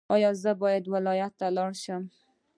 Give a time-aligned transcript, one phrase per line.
[0.15, 2.03] ایا زه باید ولایت ته لاړ شم؟